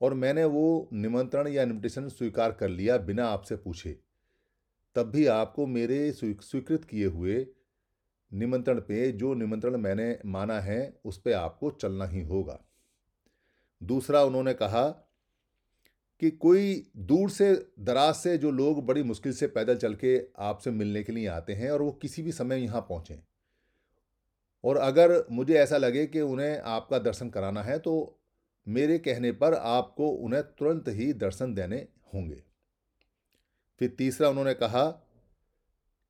और 0.00 0.14
मैंने 0.14 0.44
वो 0.44 0.88
निमंत्रण 0.92 1.48
या 1.48 1.62
इनविटेशन 1.62 2.08
स्वीकार 2.08 2.52
कर 2.52 2.68
लिया 2.68 2.98
बिना 2.98 3.26
आपसे 3.26 3.56
पूछे। 3.56 4.00
तब 4.94 5.02
भी 5.02 5.26
आपको 5.26 5.66
मेरे 5.66 6.12
स्वीकृत 6.12 6.84
किए 6.84 7.06
हुए 7.06 7.46
निमंत्रण 8.32 8.80
पे 8.80 9.12
जो 9.12 9.34
निमंत्रण 9.34 9.76
मैंने 9.76 10.18
माना 10.26 10.60
है, 10.60 11.00
उस 11.04 11.18
पर 11.18 11.32
आपको 11.32 11.70
चलना 11.70 12.06
ही 12.06 12.22
होगा। 12.22 12.64
दूसरा 13.86 14.22
उन्होंने 14.22 14.54
कहा 14.54 14.88
कि 16.22 16.30
कोई 16.30 16.90
दूर 16.96 17.30
से, 17.30 17.52
दराज 17.80 18.14
से 18.14 18.38
जो 18.38 18.50
लोग 18.50 18.84
बड़ी 18.86 19.02
मुश्किल 19.02 19.32
से 19.32 19.46
पैदल 19.46 19.76
चल 19.76 19.94
के 19.94 20.20
आपसे 20.38 20.70
मिलने 20.70 21.02
के 21.02 21.12
लिए 21.12 21.26
आते 21.26 21.52
हैं 21.52 21.70
और 21.70 21.82
वो 21.82 21.92
किसी 21.92 22.22
भी 22.22 22.32
समय 22.32 22.62
यहाँ 22.62 22.80
पहुँचें। 22.80 23.16
और 24.64 24.76
अगर 24.76 25.24
मुझे 25.30 25.54
ऐसा 25.54 25.76
लगे 25.76 26.06
कि 26.06 26.20
उन्हें 26.20 26.60
आपका 26.60 26.98
दर्शन 26.98 27.30
कराना 27.30 27.62
है 27.62 27.78
तो 27.78 28.20
मेरे 28.66 28.98
कहने 28.98 29.32
पर 29.32 29.54
आपको 29.54 30.08
उन्हें 30.08 30.42
तुरंत 30.42 30.88
ही 30.88 31.12
दर्शन 31.12 31.54
देने 31.54 31.76
होंगे। 32.14 32.42
फिर 33.80 33.94
तीसरा 33.98 34.28
उन्होंने 34.28 34.54
कहा 34.54 34.84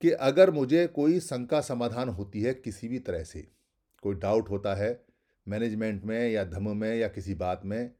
कि 0.01 0.11
अगर 0.11 0.51
मुझे 0.51 0.85
कोई 0.87 1.19
शंका 1.19 1.61
समाधान 1.61 2.09
होती 2.09 2.41
है 2.41 2.53
किसी 2.53 2.87
भी 2.87 2.99
तरह 2.99 3.23
से, 3.23 3.47
कोई 4.03 4.15
डाउट 4.15 4.49
होता 4.49 4.75
है 4.75 5.04
मैनेजमेंट 5.47 6.03
में 6.03 6.29
या 6.29 6.43
धर्म 6.43 6.77
में 6.77 6.95
या 6.95 7.07
किसी 7.07 7.33
बात 7.33 7.61
में 7.65 7.91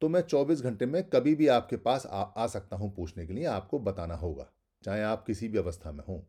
तो 0.00 0.08
मैं 0.08 0.20
24 0.20 0.60
घंटे 0.60 0.86
में 0.86 1.04
कभी 1.04 1.34
भी 1.34 1.46
आपके 1.46 1.76
पास 1.76 2.06
आ, 2.06 2.22
आ 2.22 2.46
सकता 2.46 2.76
हूँ 2.76 2.94
पूछने 2.94 3.26
के 3.26 3.32
लिए 3.32 3.44
आपको 3.44 3.78
बताना 3.78 4.14
होगा 4.14 4.52
चाहे 4.84 5.02
आप 5.02 5.24
किसी 5.26 5.48
भी 5.48 5.58
अवस्था 5.58 5.92
में 5.92 6.04
हों। 6.08 6.20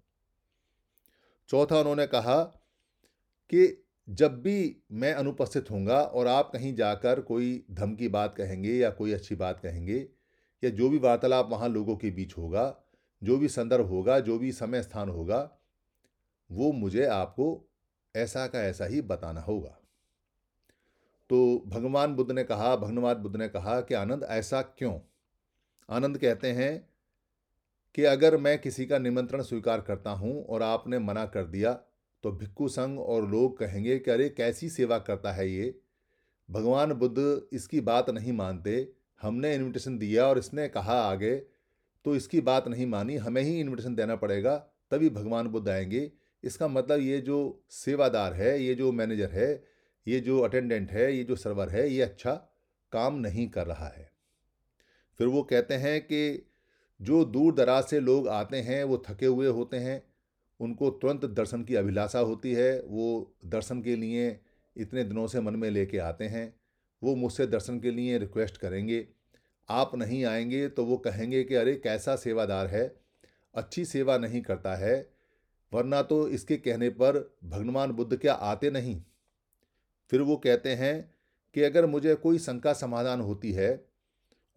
चौथा 1.50 1.80
उन्होंने 1.80 2.08
कहा 2.08 2.44
कि 3.50 3.86
जब 4.10 4.42
भी 4.42 4.84
मैं 4.92 5.14
अनुपस्थित 5.14 5.72
होऊँगा 5.72 6.02
और 6.02 6.28
आप 6.28 6.50
कहीं 6.54 6.76
जाकर 6.76 7.22
कोई 7.22 7.66
धमकी 7.72 8.08
बात 8.08 8.36
कहेंगे 8.36 8.74
या 8.74 8.90
कोई 8.90 9.14
अच्छी 9.14 9.36
बात 9.36 9.60
कहेंगे 9.60 10.08
या 10.64 10.70
जो 10.70 10.90
भी 10.90 10.98
वार्तालाप 10.98 11.50
वहाँ 11.50 11.70
लोगों 11.70 11.98
के 11.98 12.12
बीच 12.12 12.38
होगा 12.38 12.84
जो 13.24 13.38
भी 13.38 13.48
संदर्भ 13.48 13.86
होगा 13.86 14.20
जो 14.20 14.40
भी 14.40 14.52
समय 14.52 14.84
स्थान 14.84 15.10
होगा 15.10 15.52
वो 16.52 16.72
मुझे 16.72 17.06
आपको 17.06 17.70
ऐसा 18.16 18.48
का 18.48 18.62
ऐसा 18.62 18.86
ही 18.86 19.02
बताना 19.02 19.42
होगा। 19.42 19.77
तो 21.30 21.64
भगवान 21.68 22.14
बुद्ध 22.16 22.32
ने 22.32 22.44
कहा, 22.44 22.76
भगवान 22.76 23.16
बुद्ध 23.16 23.36
ने 23.36 23.48
कहा 23.50 23.80
कि 23.82 23.94
आनंद 23.94 24.24
ऐसा 24.24 24.62
क्यों? 24.62 25.00
आनंद 25.90 26.18
कहते 26.18 26.52
हैं 26.52 26.88
कि 27.96 28.04
अगर 28.06 28.38
मैं 28.38 28.58
किसी 28.60 28.86
का 28.86 28.98
निमंत्रण 28.98 29.42
स्वीकार 29.42 29.82
करता 29.82 30.12
हूँ 30.12 30.46
और 30.46 30.64
आपने 30.64 31.00
मना 31.00 31.26
कर 31.26 31.44
दिया 31.46 31.74
तो 32.24 32.32
भिक्खु 32.32 32.68
संघ 32.70 33.00
और 33.00 33.28
लोग 33.30 33.58
कहेंगे 33.58 33.98
कि 34.00 34.12
अरे 34.12 34.30
कैसी 34.30 34.70
सेवा 34.70 34.98
करता 35.00 35.32
है 35.32 35.50
ये? 35.50 35.74
भगवान 36.50 36.94
बुद्ध 36.94 37.48
इसकी 37.54 37.82
बात 37.82 38.10
नहीं 38.10 38.34
मानते। 38.34 38.88
हमने 39.22 39.54
इनविटेशन 39.56 39.98
दिया 39.98 40.28
और 40.28 40.38
इसने 40.38 40.68
कहा 40.70 41.00
आगे 41.02 41.36
तो 42.06 42.16
इसकी 42.16 42.42
बात 42.42 42.68
नहीं 42.68 42.86
मानी, 42.86 43.16
हमें 43.16 43.42
ही 43.42 43.60
इनविटेशन 43.60 43.96
देना 43.96 44.16
पड़ेगा, 44.16 44.56
तभी 44.92 45.10
भगवान 45.10 45.48
बुद्ध 45.48 45.68
आएँगे। 45.70 46.12
इसका 46.44 46.68
मतलब 46.68 47.00
ये 47.00 47.20
जो 47.22 47.64
सेवादार 47.70 48.34
है, 48.34 48.62
ये 48.64 48.76
जो 48.76 48.92
मैनेजर 48.92 49.32
है 49.32 49.64
ये 50.08 50.20
जो 50.20 50.40
अटेंडेंट 50.40 50.92
है, 50.92 51.18
ये 51.18 51.24
जो 51.24 51.36
सर्वर 51.36 51.70
है, 51.70 51.90
ये 51.90 52.02
अच्छा 52.02 52.34
काम 52.92 53.16
नहीं 53.16 53.50
कर 53.50 53.68
रहा 53.68 53.88
है। 53.88 54.12
फिर 55.18 55.28
वो 55.28 55.44
कहते 55.44 55.74
हैं 55.74 56.02
कि 56.02 56.50
जो 57.02 57.26
दूर 57.26 57.54
दराज 57.54 57.84
से 57.84 58.00
लोग 58.00 58.28
आते 58.28 58.58
हैं, 58.58 58.84
वो 58.84 59.04
थके 59.10 59.26
हुए 59.26 59.48
होते 59.48 59.78
हैं। 59.78 60.04
उनको 60.60 60.90
तुरंत 60.90 61.26
दर्शन 61.26 61.64
की 61.64 61.76
अभिलाषा 61.76 62.20
होती 62.20 62.54
है। 62.54 62.82
वो 62.82 63.36
दर्शन 63.46 63.82
के 63.82 63.96
लिए 63.96 64.40
इतने 64.78 65.04
दिनों 65.04 65.28
से 65.28 65.42
मन 65.42 65.56
में 65.56 65.70
लेके 65.70 65.98
आते 65.98 66.26
हैं। 66.26 66.60
वो 67.04 67.16
मुझसे 67.16 67.48
दर्शन 67.48 67.80
के 67.80 67.92
लिए 67.92 68.18
रिक्वेस्ट 68.18 68.58
करेंगे। 68.58 69.08
आप 69.70 69.96
नहीं 69.96 70.26
आएँगे 70.26 70.70
तो 70.70 70.86
वो 70.86 70.98
कहेंगे 70.98 71.44
कि, 71.44 71.56
अरे, 71.56 71.76
कैसा 71.76 72.16
सेवादार 72.16 72.68
है? 72.68 72.96
अच्छी 73.56 73.86
सेवा 73.86 74.18
नहीं 74.18 74.42
करता 74.42 74.76
है। 74.76 75.10
वरना 75.74 76.02
तो 76.02 76.28
इसके 76.28 76.58
कहने 76.58 76.90
पर 76.90 77.38
भगवान 77.44 77.92
बुद्ध 77.92 78.18
क्या 78.18 78.34
आते 78.34 78.72
नहीं? 78.72 79.04
फिर 80.12 80.22
वो 80.22 80.38
कहते 80.38 80.70
हैं 80.70 81.14
कि 81.54 81.64
अगर 81.64 81.86
मुझे 81.86 82.16
कोई 82.16 82.40
शंका 82.40 82.74
समाधान 82.74 83.22
होती 83.22 83.52
है 83.52 83.86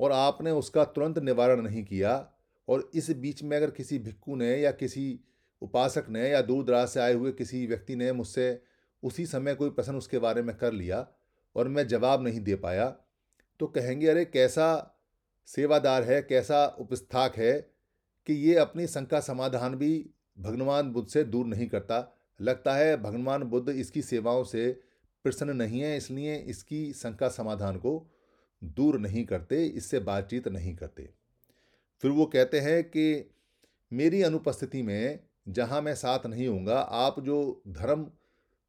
और 0.01 0.13
आपने 0.13 0.51
उसका 0.51 0.85
तुरंत 0.85 1.19
निवारण 1.19 1.63
नहीं 1.63 1.85
किया 1.85 2.33
और 2.69 2.91
इस 2.95 3.11
बीच 3.11 3.43
में 3.43 3.57
अगर 3.57 3.71
किसी 3.71 3.99
भिक्खू 3.99 4.37
ने 4.37 4.57
या 4.57 4.71
किसी 4.71 5.21
उपासक 5.63 6.05
ने 6.09 6.31
या 6.31 6.43
दूर 6.43 6.65
दराज 6.65 6.89
से 6.89 7.01
आए 7.01 7.13
हुए 7.13 7.33
किसी 7.33 7.67
व्यक्ति 7.67 7.97
ने 7.97 8.13
मुझसे 8.13 8.63
उसी 9.03 9.27
समय 9.27 9.55
कोई 9.55 9.71
प्रश्न 9.71 9.95
उसके 9.95 10.19
बारे 10.19 10.43
में 10.43 10.57
कर 10.57 10.73
लिया 10.73 11.09
और 11.57 11.69
मैं 11.69 11.89
जवाब 11.89 12.23
नहीं 12.23 12.41
दे 12.41 12.55
पाया 12.55 12.97
तो 13.61 13.67
कहेंगे, 13.67 14.07
अरे, 14.07 14.25
कैसा 14.25 14.97
सेवादार 15.47 16.03
है, 16.03 16.23
कैसा 16.23 16.67
उपस्थाक 16.67 17.37
है 17.37 17.71
कि 18.27 18.33
ये 18.33 18.55
अपनी 18.55 18.87
शंका 18.87 19.21
समाधान 19.21 19.75
भी 19.75 20.11
भगवान 20.39 20.93
बुद्ध 20.93 21.09
से 21.09 21.25
दूर 21.25 21.47
नहीं 21.47 21.67
करता। 21.67 22.17
लगता 22.41 22.75
है 22.75 22.97
भगवान 22.97 23.43
बुद्ध 23.43 23.69
इसकी 23.69 24.03
सेवाओं 24.03 24.45
से 24.45 24.81
प्रसन्न 25.25 25.57
नहीं 25.57 25.81
है, 25.81 25.97
इसलिए 25.97 26.37
इसकी 26.37 26.93
शंका 26.93 27.29
समाधान 27.29 27.77
को 27.77 28.11
दूर 28.65 28.99
नहीं 28.99 29.25
करते, 29.25 29.67
इससे 29.67 29.99
बातचीत 29.99 30.49
नहीं 30.49 30.77
करते। 30.77 31.11
फिर 32.03 32.11
वो 32.11 32.27
कहते 32.27 32.61
हैं 32.61 32.85
कि, 32.85 33.31
मेरी 33.93 34.23
अनुपस्थिति 34.23 34.83
में, 34.83 35.19
जहाँ 35.49 35.83
मैं 35.83 35.95
साथ 35.95 36.27
नहीं 36.27 36.49
होऊँगा, 36.49 36.81
आप 36.81 37.21
जो 37.21 37.63
धर्म 37.69 38.11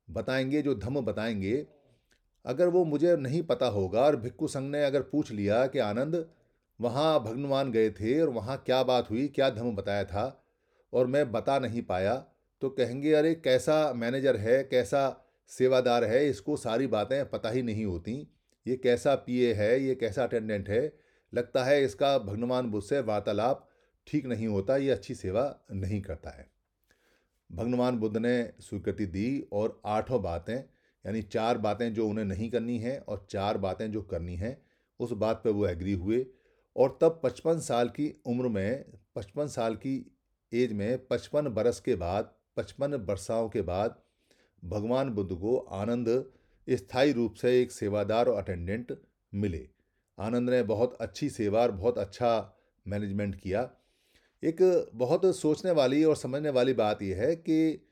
बताएँगे, 0.10 0.62
जो 0.62 0.75
धम्म 0.75 1.01
बताएँगे, 1.01 1.67
अगर 2.46 2.67
वो 2.67 2.86
मुझे 2.86 3.15
नहीं 3.15 3.43
पता 3.43 3.65
होगा 3.65 4.01
और 4.01 4.15
भिक्खु 4.15 4.48
संघ 4.48 4.72
ने 4.72 4.84
अगर 4.84 5.01
पूछ 5.01 5.31
लिया 5.31 5.67
कि 5.67 5.79
आनंद, 5.79 6.29
वहाँ 6.81 7.24
भगवान 7.24 7.72
गए 7.72 7.89
थे 7.89 8.22
और 8.22 8.29
वहाँ 8.29 8.63
क्या 8.65 8.84
बात 8.84 9.10
हुई, 9.10 9.27
क्या 9.27 9.50
धर्म 9.50 9.75
बताया 9.75 10.03
था, 10.03 10.43
और 10.93 11.08
मैं 11.08 11.31
बता 11.31 11.60
नहीं 11.60 11.81
पाया 11.81 12.25
तो 12.62 12.70
कहेंगे, 12.70 13.13
अरे, 13.13 13.36
कैसा 13.36 13.93
मैनेजर 13.93 14.38
है, 14.38 14.63
कैसा 14.63 15.27
सेवादार 15.51 16.03
है, 16.03 16.29
इसको 16.29 16.58
सारी 16.58 16.88
बातें 16.88 17.29
पता 17.29 17.50
ही 17.50 17.62
नहीं 17.62 17.86
होती। 17.86 18.27
ये 18.65 18.75
कैसा 18.75 19.15
पीए 19.15 19.53
है, 19.53 19.84
ये 19.84 19.96
कैसा 19.96 20.24
अटेंडेंट 20.24 20.70
है? 20.70 20.93
लगता 21.34 21.63
है 21.63 21.84
इसका 21.84 22.17
भगवान 22.17 22.70
बुद्ध 22.72 22.86
से 22.88 23.00
वार्तालाप 23.00 23.67
ठीक 24.08 24.25
नहीं 24.25 24.48
होता, 24.48 24.77
ये 24.77 24.91
अच्छी 24.91 25.15
सेवा 25.15 25.43
नहीं 25.72 26.01
करता 26.01 26.29
है। 26.29 26.50
भगवान 27.50 27.98
बुद्ध 27.98 28.17
ने 28.17 28.53
स्वीकृति 28.60 29.05
दी 29.05 29.48
और 29.53 29.81
आठों 29.86 30.22
बातें, 30.22 30.55
यानी 30.55 31.22
चार 31.22 31.58
बातें 31.58 31.93
जो 31.93 32.08
उन्हें 32.08 32.25
नहीं 32.25 32.50
करनी 32.50 32.77
हैं 32.79 33.00
और 33.00 33.25
चार 33.29 33.58
बातें 33.58 33.91
जो 33.91 34.01
करनी 34.01 34.36
हैं, 34.36 34.62
उस 35.00 35.12
बात 35.12 35.41
पर 35.46 35.50
वो 35.50 35.67
एग्री 35.67 35.93
हुए। 35.93 36.25
और 36.75 36.98
तब 37.01 37.20
पचपन 37.24 37.60
साल 37.60 37.89
की 37.89 38.22
उम्र 38.25 38.48
में, 38.48 38.86
पचपन 39.15 39.48
साल 39.48 39.75
की 39.75 39.96
एज 40.53 40.74
में, 40.74 41.08
पचपन 41.08 41.50
बरस 41.50 41.79
के 41.79 41.96
बाद, 41.96 42.31
पचपन 42.58 42.93
वर्षाओं 42.93 43.50
के 43.50 43.62
बाद 43.62 44.01
भगवान 44.65 45.10
बुद्ध 45.10 45.36
को 45.36 45.58
आनंद, 45.58 46.32
स्थायी 46.70 47.12
रूप 47.12 47.34
से 47.34 47.62
एक 47.62 47.72
सेवादार 47.72 48.27
और 48.27 48.38
अटेंडेंट 48.38 48.98
मिले। 49.34 49.70
आनंद 50.20 50.50
ने 50.50 50.63
बहुत 50.63 50.98
अच्छी 51.01 51.30
सेवा 51.30 51.62
और 51.62 51.72
बहुत 51.72 51.98
अच्छा 51.98 52.58
मैनेजमेंट 52.88 53.36
किया। 53.36 53.72
एक 54.44 54.89
बहुत 54.94 55.36
सोचने 55.36 55.72
वाली 55.72 56.03
और 56.03 56.15
समझने 56.15 56.50
वाली 56.50 56.74
बात 56.74 57.01
यह 57.01 57.18
है 57.18 57.36
कि 57.36 57.88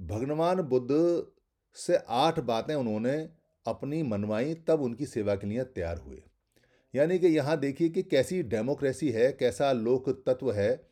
भगवान 0.00 0.62
बुद्ध 0.62 1.26
से 1.74 1.98
आठ 2.08 2.40
बातें 2.40 2.74
उन्होंने 2.74 3.28
अपनी 3.66 4.02
मनवाई, 4.02 4.54
तब 4.54 4.82
उनकी 4.82 5.06
सेवा 5.06 5.34
के 5.34 5.46
लिए 5.46 5.64
तैयार 5.64 5.98
हुए। 5.98 6.22
यानी 6.94 7.18
कि 7.18 7.26
यहाँ 7.26 7.58
देखिए 7.58 7.88
कि 7.88 8.02
कैसी 8.02 8.42
डेमोक्रेसी 8.42 9.10
है, 9.10 9.32
कैसा 9.32 9.72
लोक 9.72 10.24
तत्व 10.26 10.52
है, 10.52 10.88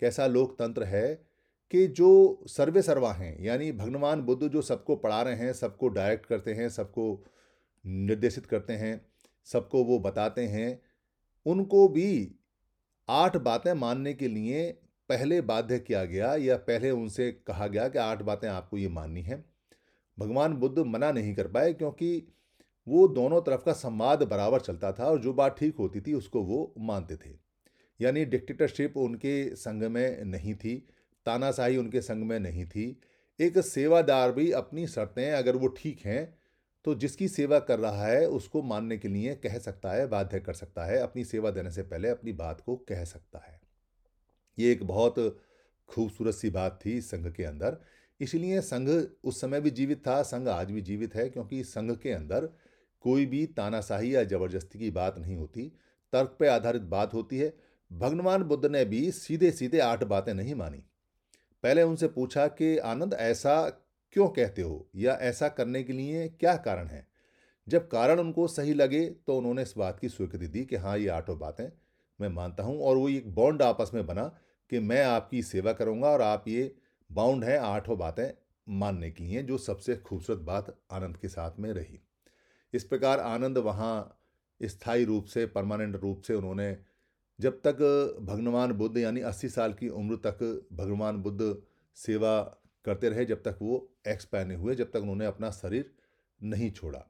कैसा 0.00 0.26
लोकतंत्र 0.26 0.84
है 0.84 1.25
कि 1.70 1.86
जो 1.86 2.44
सर्वे 2.46 2.82
सर्वा 2.82 3.12
हैं, 3.12 3.42
यानी 3.42 3.72
भगवान 3.72 4.22
बुद्ध 4.22 4.48
जो 4.48 4.62
सबको 4.62 4.96
पढ़ा 4.96 5.22
रहे 5.22 5.34
हैं, 5.34 5.52
सबको 5.52 5.88
डायरेक्ट 5.88 6.26
करते 6.26 6.52
हैं, 6.54 6.68
सबको 6.68 7.24
निर्देशित 7.86 8.46
करते 8.46 8.72
हैं, 8.72 9.06
सबको 9.44 9.84
वो 9.84 9.98
बताते 9.98 10.46
हैं, 10.46 10.82
उनको 11.46 11.88
भी 11.88 12.36
आठ 13.08 13.36
बातें 13.36 13.72
मानने 13.72 14.14
के 14.14 14.28
लिए 14.28 14.70
पहले 15.08 15.40
बाध्य 15.40 15.78
किया 15.78 16.04
गया 16.04 16.34
या 16.34 16.56
पहले 16.56 16.90
उनसे 16.90 17.32
कहा 17.32 17.66
गया 17.66 17.88
कि 17.88 17.98
आठ 17.98 18.22
बातें 18.22 18.48
आपको 18.48 18.78
ये 18.78 18.88
माननी 18.88 19.22
है। 19.22 19.44
भगवान 20.18 20.54
बुद्ध 20.54 20.78
मना 20.78 21.12
नहीं 21.12 21.34
कर 21.34 21.48
पाए 21.48 21.72
क्योंकि 21.72 22.28
वो 22.88 23.08
दोनों 23.08 23.40
तरफ़ 23.40 23.64
का 23.64 23.72
संवाद 23.72 24.22
बराबर 24.22 24.60
चलता 24.60 24.92
था 24.92 25.04
और 25.04 25.20
जो 25.20 25.32
बात 25.32 25.58
ठीक 25.58 25.76
होती 25.76 26.00
थी 26.00 26.14
उसको 26.14 26.42
वो 26.42 26.74
मानते 26.78 27.16
थे। 27.16 27.38
यानी 28.00 28.24
डिक्टेटरशिप 28.24 28.96
उनके 28.96 29.56
संग 29.56 29.82
में 29.82 30.24
नहीं 30.24 30.54
थी। 30.54 30.88
तानाशाही 31.26 31.76
उनके 31.76 32.00
संग 32.02 32.24
में 32.24 32.38
नहीं 32.40 32.64
थी। 32.66 32.88
एक 33.38 33.58
सेवादार 33.58 34.32
भी 34.32 34.50
अपनी 34.54 34.86
शर्तें 34.86 35.30
अगर 35.32 35.56
वो 35.56 35.68
ठीक 35.68 36.00
हैं 36.04 36.34
तो 36.84 36.94
जिसकी 36.94 37.26
सेवा 37.28 37.58
कर 37.58 37.78
रहा 37.78 38.06
है, 38.06 38.26
उसको 38.28 38.62
मानने 38.62 38.96
के 38.98 39.08
लिए 39.08 39.34
कह 39.34 39.58
सकता 39.58 39.92
है, 39.92 40.06
बाध्य 40.06 40.40
कर 40.40 40.52
सकता 40.52 40.84
है, 40.84 40.98
अपनी 40.98 41.24
सेवा 41.24 41.50
देने 41.50 41.70
से 41.70 41.82
पहले 41.82 42.08
अपनी 42.08 42.32
बात 42.32 42.60
को 42.60 42.76
कह 42.88 43.04
सकता 43.04 43.38
है। 43.38 43.60
ये 44.58 44.70
एक 44.72 44.84
बहुत 44.84 45.14
खूबसूरत 45.88 46.34
सी 46.34 46.50
बात 46.50 46.78
थी 46.86 47.00
संघ 47.00 47.26
के 47.32 47.44
अंदर। 47.44 47.76
इसलिए 48.20 48.60
संघ 48.60 48.88
उस 49.24 49.40
समय 49.40 49.60
भी 49.60 49.70
जीवित 49.70 50.06
था, 50.06 50.22
संघ 50.22 50.48
आज 50.48 50.70
भी 50.70 50.80
जीवित 50.80 51.14
है, 51.14 51.28
क्योंकि 51.28 51.62
संघ 51.64 51.96
के 51.98 52.12
अंदर 52.12 52.48
कोई 53.04 53.26
भी 53.26 53.44
तानाशाही 53.46 54.14
या 54.14 54.24
ज़बरदस्ती 54.24 54.78
की 54.78 54.90
बात 54.90 55.18
नहीं 55.18 55.36
होती। 55.36 55.72
तर्क 56.12 56.36
पर 56.40 56.48
आधारित 56.48 56.82
बात 56.82 57.14
होती 57.14 57.38
है। 57.38 57.52
भगवान 57.90 58.42
बुद्ध 58.42 58.66
ने 58.66 58.84
भी 58.84 59.10
सीधे 59.12 59.50
सीधे 59.50 59.78
आठ 59.80 60.04
बातें 60.04 60.34
नहीं 60.34 60.54
मानी। 60.54 60.82
पहले 61.66 61.82
उनसे 61.82 62.08
पूछा 62.08 62.46
कि, 62.46 62.78
आनंद, 62.78 63.14
ऐसा 63.14 63.70
क्यों 64.12 64.28
कहते 64.28 64.62
हो? 64.62 64.90
या 64.96 65.14
ऐसा 65.14 65.48
करने 65.48 65.82
के 65.82 65.92
लिए 65.92 66.28
क्या 66.28 66.56
कारण 66.56 66.86
है? 66.86 67.06
जब 67.68 67.88
कारण 67.88 68.20
उनको 68.20 68.48
सही 68.48 68.74
लगे 68.74 69.06
तो 69.06 69.38
उन्होंने 69.38 69.62
इस 69.62 69.74
बात 69.78 70.00
की 70.00 70.08
स्वीकृति 70.08 70.46
दी 70.46 70.64
कि 70.64 70.76
हाँ 70.76 70.98
ये 70.98 71.08
आठों 71.08 71.38
बातें 71.38 71.72
मैं 72.20 72.28
मानता 72.28 72.62
हूँ 72.62 72.80
और 72.82 72.96
वो 72.96 73.08
एक 73.08 73.34
बॉन्ड 73.34 73.62
आपस 73.62 73.90
में 73.94 74.06
बना 74.06 74.24
कि 74.70 74.80
मैं 74.80 75.04
आपकी 75.04 75.42
सेवा 75.42 75.72
करूँगा 75.72 76.08
और 76.08 76.22
आप 76.22 76.48
ये 76.48 76.76
बाउंड 77.12 77.44
हैं 77.44 77.58
आठों 77.58 77.98
बातें 77.98 78.30
मानने 78.68 79.10
के 79.10 79.24
लिए, 79.24 79.42
जो 79.42 79.58
सबसे 79.58 79.96
खूबसूरत 79.96 80.38
बात 80.38 80.78
आनंद 80.90 81.16
के 81.16 81.28
साथ 81.28 81.50
में 81.58 81.72
रही। 81.72 82.00
इस 82.72 82.84
प्रकार 82.84 83.20
आनंद 83.20 83.58
वहाँ 83.58 84.20
स्थायी 84.62 85.04
रूप 85.04 85.24
से, 85.24 85.46
परमानेंट 85.46 85.96
रूप 85.96 86.20
से 86.20 86.34
उन्होंने 86.34 86.76
जब 87.40 87.60
तक, 87.66 87.76
भगवान 88.20 88.72
बुद्ध 88.72 88.98
यानी 88.98 89.20
80 89.20 89.48
साल 89.48 89.72
की 89.72 89.88
उम्र 89.88 90.16
तक 90.16 90.66
भगवान 90.72 91.16
बुद्ध 91.16 91.62
सेवा 91.94 92.58
करते 92.84 93.08
रहे, 93.08 93.24
जब 93.24 93.42
तक 93.42 93.58
वो 93.62 93.94
एक्स 94.08 94.24
पहने 94.24 94.54
हुए, 94.54 94.74
जब 94.74 94.90
तक 94.90 94.96
उन्होंने 94.96 95.26
अपना 95.26 95.50
शरीर 95.50 95.94
नहीं 96.42 96.70
छोड़ा। 96.70 97.06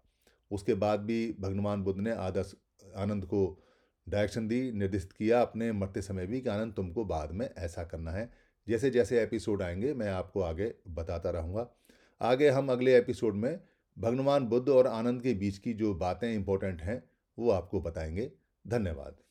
उसके 0.50 0.75
बाद 0.75 1.00
भी 1.00 1.37
भगवान 1.40 1.83
बुद्ध 1.83 2.00
ने 2.00 2.11
आदर्श, 2.11 2.54
आनंद 2.97 3.25
को 3.25 3.62
डायरेक्शन 4.09 4.49
दी 4.49 4.73
निर्देशित 4.73 5.12
किया 5.12 5.42
अपने 5.42 5.73
मरते 5.73 6.02
समय 6.02 6.26
भी 6.26 6.40
कि, 6.40 6.49
आनंद, 6.49 6.73
तुमको 6.73 7.04
बाद 7.04 7.33
में 7.33 7.50
ऐसा 7.59 7.85
करना 7.85 8.11
है। 8.11 8.33
जैसे 8.68 8.90
जैसे 8.90 9.23
एपिसोड 9.23 9.62
आएँगे, 9.62 9.95
मैं 9.95 10.09
आपको 10.09 10.40
आगे 10.40 10.75
बताता 10.88 11.30
रहूँगा। 11.30 11.71
आगे 12.21 12.49
हम 12.49 12.68
अगले 12.68 12.99
एपिसोड 12.99 13.35
में 13.35 13.61
भगवान 13.99 14.47
बुद्ध 14.47 14.68
और 14.68 14.87
आनंद 14.87 15.23
के 15.23 15.35
बीच 15.35 15.59
की 15.59 15.73
जो 15.73 15.95
बातें 15.95 16.35
इंपॉर्टेंट 16.35 16.83
हैं, 16.83 17.11
वो 17.38 17.50
आपको 17.50 17.80
बताएँगे। 17.80 18.33
धन्यवाद। 18.66 19.25